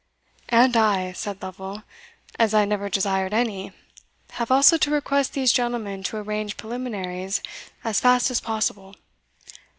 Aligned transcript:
"And 0.49 0.75
I," 0.75 1.11
said 1.11 1.43
Lovel, 1.43 1.83
"as 2.39 2.55
I 2.55 2.65
never 2.65 2.89
desired 2.89 3.35
any, 3.35 3.71
have 4.31 4.49
also 4.49 4.75
to 4.79 4.89
request 4.89 5.33
these 5.33 5.51
gentlemen 5.51 6.01
to 6.05 6.17
arrange 6.17 6.57
preliminaries 6.57 7.39
as 7.83 7.99
fast 8.01 8.31
as 8.31 8.41
possible." 8.41 8.95